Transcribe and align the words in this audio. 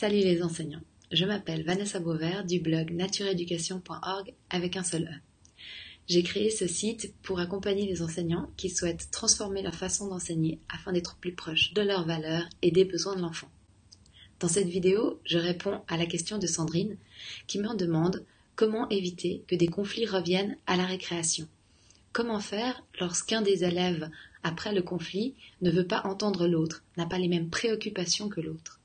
Salut 0.00 0.20
les 0.20 0.42
enseignants, 0.42 0.80
je 1.12 1.26
m'appelle 1.26 1.62
Vanessa 1.62 2.00
Beauvert 2.00 2.46
du 2.46 2.58
blog 2.58 2.90
natureeducation.org 2.90 4.32
avec 4.48 4.78
un 4.78 4.82
seul 4.82 5.02
E. 5.02 5.14
J'ai 6.08 6.22
créé 6.22 6.48
ce 6.48 6.66
site 6.66 7.12
pour 7.20 7.38
accompagner 7.38 7.84
les 7.84 8.00
enseignants 8.00 8.50
qui 8.56 8.70
souhaitent 8.70 9.10
transformer 9.10 9.60
leur 9.60 9.74
façon 9.74 10.08
d'enseigner 10.08 10.58
afin 10.70 10.92
d'être 10.92 11.18
plus 11.18 11.34
proches 11.34 11.74
de 11.74 11.82
leurs 11.82 12.06
valeurs 12.06 12.48
et 12.62 12.70
des 12.70 12.86
besoins 12.86 13.14
de 13.14 13.20
l'enfant. 13.20 13.50
Dans 14.38 14.48
cette 14.48 14.68
vidéo, 14.68 15.20
je 15.26 15.36
réponds 15.36 15.82
à 15.86 15.98
la 15.98 16.06
question 16.06 16.38
de 16.38 16.46
Sandrine 16.46 16.96
qui 17.46 17.58
me 17.58 17.76
demande 17.76 18.24
comment 18.56 18.88
éviter 18.88 19.44
que 19.48 19.54
des 19.54 19.68
conflits 19.68 20.06
reviennent 20.06 20.56
à 20.66 20.78
la 20.78 20.86
récréation. 20.86 21.46
Comment 22.14 22.40
faire 22.40 22.82
lorsqu'un 22.98 23.42
des 23.42 23.64
élèves, 23.64 24.08
après 24.44 24.72
le 24.72 24.80
conflit, 24.80 25.34
ne 25.60 25.70
veut 25.70 25.86
pas 25.86 26.00
entendre 26.06 26.48
l'autre, 26.48 26.84
n'a 26.96 27.04
pas 27.04 27.18
les 27.18 27.28
mêmes 27.28 27.50
préoccupations 27.50 28.30
que 28.30 28.40
l'autre? 28.40 28.79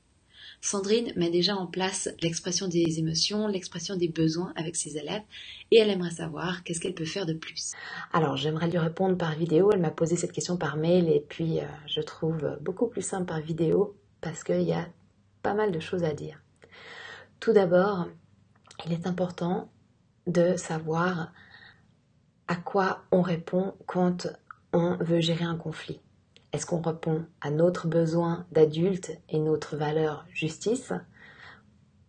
Sandrine 0.66 1.12
met 1.14 1.30
déjà 1.30 1.54
en 1.54 1.68
place 1.68 2.08
l'expression 2.20 2.66
des 2.66 2.98
émotions, 2.98 3.46
l'expression 3.46 3.94
des 3.94 4.08
besoins 4.08 4.52
avec 4.56 4.74
ses 4.74 4.96
élèves 4.96 5.22
et 5.70 5.78
elle 5.78 5.90
aimerait 5.90 6.10
savoir 6.10 6.64
qu'est-ce 6.64 6.80
qu'elle 6.80 6.96
peut 6.96 7.04
faire 7.04 7.24
de 7.24 7.34
plus. 7.34 7.70
Alors 8.12 8.36
j'aimerais 8.36 8.68
lui 8.68 8.78
répondre 8.78 9.16
par 9.16 9.36
vidéo, 9.36 9.70
elle 9.70 9.80
m'a 9.80 9.92
posé 9.92 10.16
cette 10.16 10.32
question 10.32 10.56
par 10.56 10.76
mail 10.76 11.08
et 11.08 11.20
puis 11.20 11.60
euh, 11.60 11.66
je 11.86 12.00
trouve 12.00 12.58
beaucoup 12.60 12.88
plus 12.88 13.02
simple 13.02 13.26
par 13.26 13.40
vidéo 13.40 13.96
parce 14.20 14.42
qu'il 14.42 14.62
y 14.62 14.72
a 14.72 14.88
pas 15.40 15.54
mal 15.54 15.70
de 15.70 15.78
choses 15.78 16.02
à 16.02 16.14
dire. 16.14 16.42
Tout 17.38 17.52
d'abord, 17.52 18.08
il 18.86 18.92
est 18.92 19.06
important 19.06 19.70
de 20.26 20.56
savoir 20.56 21.32
à 22.48 22.56
quoi 22.56 23.04
on 23.12 23.22
répond 23.22 23.74
quand 23.86 24.26
on 24.72 24.96
veut 24.96 25.20
gérer 25.20 25.44
un 25.44 25.56
conflit. 25.56 26.00
Est-ce 26.52 26.66
qu'on 26.66 26.80
répond 26.80 27.24
à 27.40 27.50
notre 27.50 27.86
besoin 27.86 28.46
d'adulte 28.52 29.12
et 29.28 29.38
notre 29.38 29.76
valeur 29.76 30.24
justice 30.32 30.92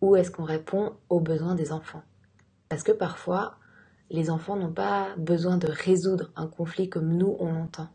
ou 0.00 0.16
est-ce 0.16 0.30
qu'on 0.30 0.44
répond 0.44 0.94
aux 1.08 1.20
besoins 1.20 1.54
des 1.54 1.72
enfants? 1.72 2.02
Parce 2.68 2.82
que 2.82 2.92
parfois, 2.92 3.56
les 4.10 4.30
enfants 4.30 4.56
n'ont 4.56 4.72
pas 4.72 5.08
besoin 5.16 5.58
de 5.58 5.68
résoudre 5.68 6.30
un 6.36 6.46
conflit 6.46 6.88
comme 6.88 7.16
nous 7.16 7.36
on 7.40 7.52
l'entend. 7.52 7.88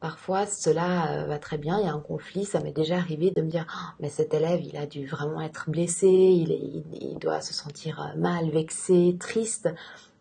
Parfois, 0.00 0.46
cela 0.46 1.10
euh, 1.10 1.26
va 1.26 1.40
très 1.40 1.58
bien, 1.58 1.80
il 1.80 1.86
y 1.86 1.88
a 1.88 1.92
un 1.92 2.00
conflit, 2.00 2.44
ça 2.44 2.60
m'est 2.60 2.72
déjà 2.72 2.96
arrivé 2.96 3.32
de 3.32 3.42
me 3.42 3.50
dire 3.50 3.66
oh, 3.68 3.94
mais 3.98 4.08
cet 4.08 4.32
élève, 4.32 4.60
il 4.62 4.76
a 4.76 4.86
dû 4.86 5.06
vraiment 5.06 5.40
être 5.40 5.70
blessé, 5.70 6.06
il, 6.06 7.18
doit 7.18 7.40
se 7.40 7.52
sentir 7.52 8.00
euh, 8.00 8.16
mal, 8.16 8.48
vexé, 8.50 9.16
triste. 9.18 9.68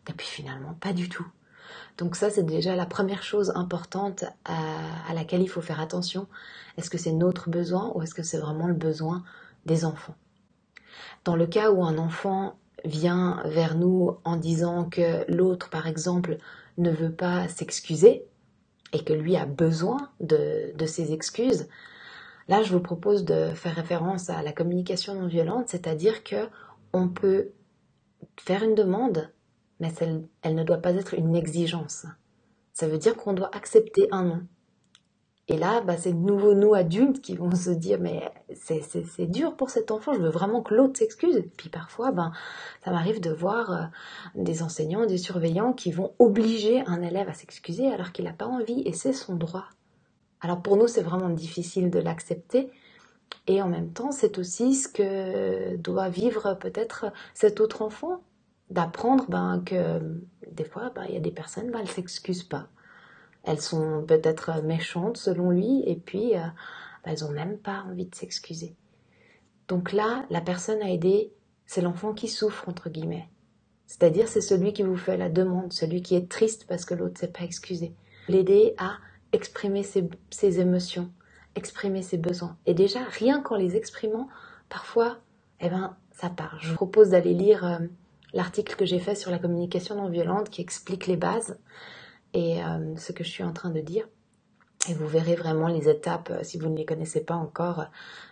Et 0.10 0.14
puis 0.14 0.26
finalement, 0.26 0.74
pas 0.80 0.94
du 0.94 1.10
tout. 1.10 1.28
Donc 1.98 2.16
ça, 2.16 2.30
c'est 2.30 2.44
déjà 2.44 2.76
la 2.76 2.86
première 2.86 3.24
chose 3.24 3.52
importante 3.56 4.26
à, 4.46 5.14
laquelle 5.14 5.42
il 5.42 5.50
faut 5.50 5.62
faire 5.62 5.80
attention. 5.80 6.28
Est-ce 6.78 6.90
que 6.90 6.98
c'est 6.98 7.12
notre 7.12 7.50
besoin 7.50 7.92
ou 7.96 8.02
est-ce 8.02 8.14
que 8.14 8.24
c'est 8.24 8.38
vraiment 8.38 8.68
le 8.68 8.74
besoin 8.74 9.24
des 9.66 9.86
enfants? 9.86 10.16
Dans 11.26 11.36
le 11.36 11.48
cas 11.48 11.72
où 11.72 11.84
un 11.84 11.98
enfant 11.98 12.58
vient 12.86 13.42
vers 13.46 13.76
nous 13.76 14.18
en 14.24 14.36
disant 14.36 14.86
que 14.86 15.30
l'autre, 15.32 15.70
par 15.70 15.88
exemple, 15.88 16.38
ne 16.78 16.92
veut 16.92 17.12
pas 17.12 17.48
s'excuser 17.48 18.26
et 18.94 19.04
que 19.04 19.14
lui 19.14 19.36
a 19.36 19.46
besoin 19.46 20.10
de, 20.20 20.76
de 20.76 20.86
ses 20.86 21.12
excuses, 21.12 21.68
là, 22.48 22.62
je 22.62 22.72
vous 22.72 22.80
propose 22.80 23.26
de 23.26 23.50
faire 23.54 23.76
référence 23.76 24.30
à 24.30 24.42
la 24.42 24.54
communication 24.54 25.16
non 25.16 25.28
violente, 25.28 25.68
c'est-à-dire 25.68 26.24
que 26.24 26.48
on 26.94 27.10
peut 27.10 27.52
faire 28.40 28.64
une 28.64 28.76
demande 28.76 29.30
mais 29.80 29.92
elle, 30.42 30.56
ne 30.56 30.64
doit 30.64 30.78
pas 30.78 30.94
être 30.94 31.14
une 31.14 31.36
exigence. 31.36 32.06
Ça 32.74 32.88
veut 32.88 32.98
dire 32.98 33.16
qu'on 33.16 33.34
doit 33.34 33.56
accepter 33.56 34.08
un 34.12 34.24
non. 34.24 34.42
Et 35.50 35.58
là, 35.58 35.80
bah, 35.80 35.96
c'est 35.98 36.12
de 36.12 36.18
nouveau 36.18 36.54
nous 36.54 36.74
adultes 36.74 37.22
qui 37.22 37.36
vont 37.36 37.56
se 37.56 37.70
dire 37.70 38.00
mais 38.02 38.30
c'est 38.54 39.32
dur 39.32 39.56
pour 39.56 39.70
cet 39.70 39.92
enfant, 39.92 40.14
je 40.14 40.20
veux 40.20 40.30
vraiment 40.30 40.62
que 40.62 40.76
l'autre 40.76 40.98
s'excuse. 41.00 41.42
Puis 41.56 41.70
parfois, 41.70 42.12
ben, 42.12 42.34
ça 42.84 42.92
m'arrive 42.92 43.22
de 43.22 43.32
voir 43.32 43.72
euh, 43.72 43.86
des 44.36 44.62
enseignants, 44.62 45.06
des 45.06 45.18
surveillants 45.18 45.72
qui 45.72 45.92
vont 45.92 46.14
obliger 46.20 46.84
un 46.86 47.02
élève 47.02 47.30
à 47.30 47.34
s'excuser 47.34 47.88
alors 47.90 48.12
qu'il 48.12 48.26
n'a 48.26 48.34
pas 48.34 48.46
envie 48.46 48.82
et 48.86 48.92
c'est 48.92 49.14
son 49.14 49.36
droit. 49.36 49.66
Alors 50.42 50.62
pour 50.62 50.76
nous, 50.76 50.88
c'est 50.88 51.02
vraiment 51.02 51.30
difficile 51.30 51.90
de 51.90 52.00
l'accepter. 52.00 52.70
Et 53.48 53.62
en 53.62 53.70
même 53.70 53.92
temps, 53.92 54.12
c'est 54.12 54.38
aussi 54.38 54.76
ce 54.76 54.90
que 54.90 55.78
doit 55.78 56.10
vivre 56.10 56.56
peut-être 56.56 57.06
cet 57.34 57.62
autre 57.62 57.82
enfant 57.82 58.22
d'apprendre 58.70 59.26
ben, 59.30 59.62
que 59.66 60.02
des 60.52 60.66
fois, 60.66 60.92
ben, 60.96 61.06
il 61.08 61.14
y 61.14 61.18
a 61.18 61.22
des 61.22 61.32
personnes, 61.32 61.72
ben, 61.72 61.80
elles 61.80 61.90
s'excusent 61.90 62.44
pas. 62.44 62.68
Elles 63.44 63.62
sont 63.62 64.04
peut-être 64.06 64.62
méchantes 64.64 65.18
selon 65.18 65.52
lui, 65.52 65.84
et 65.86 65.96
puis 65.96 66.36
euh, 66.36 66.42
elles 67.04 67.24
ont 67.24 67.32
même 67.32 67.58
pas 67.58 67.86
envie 67.90 68.06
de 68.06 68.16
s'excuser. 68.16 68.76
Donc 69.68 69.94
là, 69.94 70.26
la 70.30 70.42
personne 70.42 70.82
à 70.82 70.90
aider, 70.90 71.32
c'est 71.66 71.82
l'enfant 71.82 72.14
qui 72.14 72.28
souffre, 72.28 72.68
entre 72.68 72.90
guillemets. 72.90 73.28
C'est-à-dire, 73.86 74.28
c'est 74.28 74.42
celui 74.42 74.74
qui 74.74 74.84
vous 74.84 74.98
fait 74.98 75.18
la 75.18 75.30
demande, 75.30 75.72
celui 75.72 76.02
qui 76.02 76.16
est 76.16 76.30
triste 76.30 76.66
parce 76.68 76.84
que 76.84 76.94
l'autre 76.94 77.14
ne 77.14 77.20
s'est 77.20 77.32
pas 77.32 77.44
excusé. 77.44 77.94
L'aider 78.28 78.74
à 78.78 78.98
exprimer 79.32 79.84
ses, 79.84 80.60
émotions, 80.60 81.10
exprimer 81.56 82.02
ses 82.02 82.18
besoins. 82.18 82.58
Et 82.66 82.74
déjà, 82.74 83.00
rien 83.06 83.42
qu'en 83.42 83.56
les 83.56 83.76
exprimant, 83.76 84.28
parfois, 84.68 85.20
eh 85.62 85.70
ben, 85.70 85.96
ça 86.12 86.30
part. 86.30 86.58
Je 86.60 86.70
vous 86.70 86.76
propose 86.76 87.10
d'aller 87.10 87.34
lire 87.34 87.66
euh, 87.66 87.80
l'article 88.34 88.76
que 88.76 88.86
j'ai 88.86 89.00
fait 89.00 89.16
sur 89.16 89.32
la 89.32 89.40
communication 89.40 89.96
non 89.96 90.10
violente 90.10 90.50
qui 90.50 90.62
explique 90.62 91.08
les 91.08 91.18
bases 91.18 91.58
et 92.34 92.64
euh, 92.64 92.96
ce 92.98 93.12
que 93.12 93.24
je 93.24 93.30
suis 93.30 93.44
en 93.44 93.54
train 93.54 93.70
de 93.70 93.82
dire. 93.82 94.08
Et 94.90 94.94
vous 94.94 95.08
verrez 95.08 95.36
vraiment 95.36 95.68
les 95.68 95.90
étapes, 95.90 96.30
euh, 96.32 96.44
si 96.44 96.58
vous 96.58 96.70
ne 96.70 96.78
les 96.78 96.86
connaissez 96.86 97.22
pas 97.22 97.36
encore, 97.36 97.86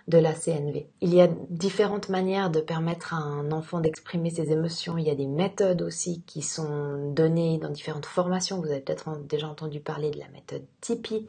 de 0.07 0.17
la 0.17 0.33
CNV. 0.33 0.87
Il 1.01 1.13
y 1.13 1.21
a 1.21 1.27
différentes 1.49 2.09
manières 2.09 2.49
de 2.49 2.61
permettre 2.61 3.13
à 3.13 3.17
un 3.17 3.51
enfant 3.51 3.79
d'exprimer 3.79 4.29
ses 4.29 4.51
émotions. 4.51 4.97
Il 4.97 5.05
y 5.05 5.09
a 5.09 5.15
des 5.15 5.25
méthodes 5.25 5.81
aussi 5.81 6.21
qui 6.27 6.41
sont 6.41 7.11
données 7.11 7.57
dans 7.57 7.69
différentes 7.69 8.05
formations. 8.05 8.61
Vous 8.61 8.69
avez 8.69 8.81
peut-être 8.81 9.17
déjà 9.27 9.47
entendu 9.47 9.79
parler 9.79 10.11
de 10.11 10.19
la 10.19 10.29
méthode 10.29 10.63
Tipeee, 10.79 11.27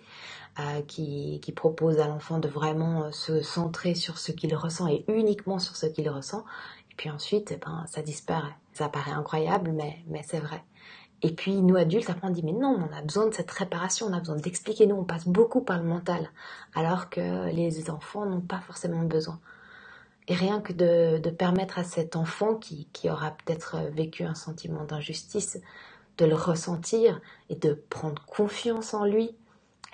euh, 0.60 0.82
qui, 0.86 1.40
propose 1.56 1.98
à 2.00 2.06
l'enfant 2.06 2.38
de 2.38 2.48
vraiment 2.48 3.10
se 3.12 3.40
centrer 3.40 3.94
sur 3.94 4.18
ce 4.18 4.30
qu'il 4.30 4.54
ressent 4.54 4.86
et 4.88 5.04
uniquement 5.08 5.58
sur 5.58 5.74
ce 5.74 5.86
qu'il 5.86 6.08
ressent. 6.10 6.44
Puis 6.96 7.10
ensuite, 7.10 7.52
eh 7.52 7.56
ben, 7.56 7.84
ça 7.88 8.02
disparaît. 8.02 8.54
Ça 8.72 8.88
paraît 8.88 9.12
incroyable, 9.12 9.72
mais, 9.72 9.98
mais 10.06 10.22
c'est 10.22 10.40
vrai. 10.40 10.62
Et 11.22 11.32
puis 11.32 11.62
nous 11.62 11.76
adultes, 11.76 12.10
après 12.10 12.28
on 12.28 12.30
dit 12.30 12.42
mais 12.42 12.52
non, 12.52 12.88
on 12.90 12.94
a 12.94 13.00
besoin 13.00 13.26
de 13.26 13.34
cette 13.34 13.50
réparation, 13.50 14.06
on 14.06 14.12
a 14.12 14.20
besoin 14.20 14.36
d'expliquer. 14.36 14.86
Nous, 14.86 14.96
on 14.96 15.04
passe 15.04 15.26
beaucoup 15.26 15.62
par 15.62 15.78
le 15.78 15.88
mental, 15.88 16.30
alors 16.74 17.08
que 17.08 17.50
les 17.50 17.90
enfants 17.90 18.26
n'ont 18.26 18.40
pas 18.40 18.60
forcément 18.60 19.02
besoin. 19.02 19.40
Et 20.28 20.34
rien 20.34 20.60
que 20.60 20.72
de, 20.72 21.30
permettre 21.30 21.78
à 21.78 21.84
cet 21.84 22.16
enfant 22.16 22.54
qui, 22.56 22.88
qui 22.92 23.08
aura 23.08 23.30
peut-être 23.30 23.78
vécu 23.92 24.24
un 24.24 24.34
sentiment 24.34 24.84
d'injustice, 24.84 25.58
de 26.18 26.26
le 26.26 26.34
ressentir 26.34 27.20
et 27.48 27.56
de 27.56 27.74
prendre 27.74 28.24
confiance 28.26 28.92
en 28.92 29.04
lui, 29.04 29.24
et 29.24 29.34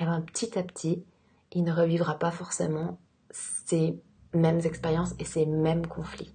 eh 0.00 0.04
ben, 0.06 0.22
petit 0.22 0.58
à 0.58 0.62
petit, 0.62 1.04
il 1.52 1.64
ne 1.64 1.72
revivra 1.72 2.18
pas 2.18 2.30
forcément 2.30 2.98
ces 3.30 4.00
mêmes 4.32 4.60
expériences 4.64 5.14
et 5.18 5.24
ces 5.24 5.44
mêmes 5.46 5.86
conflits. 5.86 6.34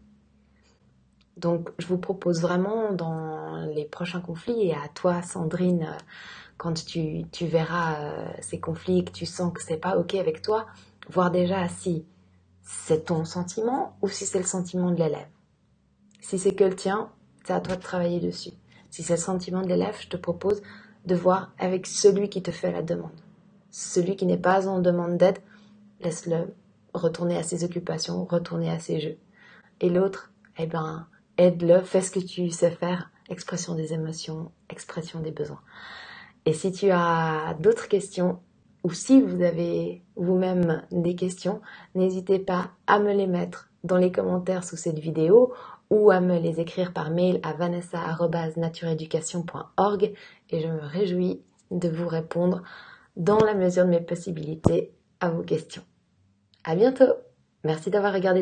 Donc, 1.38 1.70
je 1.78 1.88
vous 1.88 1.98
propose 1.98 2.42
vraiment 2.42 2.92
dans 2.92 3.58
les 3.74 3.86
prochains 3.86 4.22
conflits 4.22 4.68
et 4.68 4.74
à 4.74 4.88
toi, 4.94 5.22
Sandrine, 5.22 5.84
euh, 5.84 5.98
quand 6.58 6.74
tu, 6.86 7.26
verras 7.42 8.02
euh, 8.02 8.28
ces 8.42 8.60
conflits 8.60 9.00
et 9.00 9.04
que 9.04 9.12
tu 9.12 9.26
sens 9.26 9.54
que 9.54 9.62
c'est 9.62 9.78
pas 9.78 9.98
ok 9.98 10.16
avec 10.16 10.42
toi, 10.42 10.66
voir 11.10 11.30
déjà 11.30 11.68
si 11.68 12.06
c'est 12.64 13.06
ton 13.06 13.24
sentiment 13.24 13.96
ou 14.02 14.10
si 14.10 14.26
c'est 14.26 14.40
le 14.40 14.46
sentiment 14.46 14.92
de 14.92 14.98
l'élève. 14.98 15.28
Si 16.22 16.40
c'est 16.40 16.56
que 16.56 16.64
le 16.64 16.76
tien, 16.76 17.12
c'est 17.46 17.54
à 17.54 17.62
toi 17.62 17.76
de 17.76 17.82
travailler 17.82 18.20
dessus. 18.20 18.52
Si 18.90 19.04
c'est 19.04 19.16
le 19.16 19.22
sentiment 19.22 19.62
de 19.62 19.68
l'élève, 19.68 19.96
je 20.00 20.08
te 20.08 20.18
propose 20.18 20.62
de 21.06 21.16
voir 21.16 21.52
avec 21.60 21.86
celui 21.86 22.30
qui 22.30 22.42
te 22.42 22.52
fait 22.52 22.72
la 22.72 22.82
demande. 22.82 23.12
Celui 23.70 24.16
qui 24.16 24.26
n'est 24.26 24.38
pas 24.38 24.68
en 24.68 24.80
demande 24.80 25.18
d'aide, 25.18 25.38
laisse-le 26.02 26.54
retourner 26.94 27.38
à 27.38 27.44
ses 27.44 27.64
occupations, 27.64 28.26
retourner 28.26 28.72
à 28.72 28.80
ses 28.80 29.00
jeux. 29.00 29.18
Et 29.80 29.90
l'autre, 29.90 30.32
eh 30.58 30.66
ben, 30.66 31.08
aide-le, 31.38 31.82
fais 31.82 32.02
ce 32.02 32.12
que 32.12 32.20
tu 32.20 32.50
sais 32.50 32.72
faire, 32.72 33.12
expression 33.30 33.76
des 33.76 33.94
émotions, 33.94 34.52
expression 34.70 35.20
des 35.20 35.32
besoins. 35.32 35.62
Et 36.46 36.54
si 36.54 36.72
tu 36.72 36.90
as 36.92 37.56
d'autres 37.60 37.88
questions, 37.88 38.40
ou 38.84 38.92
si 38.92 39.22
vous 39.22 39.42
avez 39.42 40.04
vous-même 40.16 40.84
des 40.92 41.16
questions, 41.16 41.62
n'hésitez 41.96 42.38
pas 42.40 42.72
à 42.88 43.00
me 43.00 43.12
les 43.12 43.28
mettre 43.28 43.70
dans 43.84 43.98
les 43.98 44.12
commentaires 44.12 44.64
sous 44.64 44.78
cette 44.78 45.00
vidéo 45.00 45.54
ou 45.90 46.12
à 46.12 46.22
me 46.22 46.38
les 46.40 46.60
écrire 46.60 46.94
par 46.94 47.10
mail 47.10 47.40
à 47.44 47.54
vanessa.natureeducation.org 47.54 50.14
et 50.50 50.60
je 50.60 50.68
me 50.68 50.82
réjouis 50.82 51.42
de 51.72 51.90
vous 51.90 52.08
répondre 52.08 52.62
dans 53.16 53.40
la 53.40 53.56
mesure 53.56 53.86
de 53.86 53.90
mes 53.90 54.02
possibilités 54.02 54.92
à 55.20 55.30
vos 55.30 55.44
questions. 55.44 55.84
À 56.64 56.76
bientôt! 56.76 57.14
Merci 57.64 57.90
d'avoir 57.90 58.14
regardé 58.14 58.36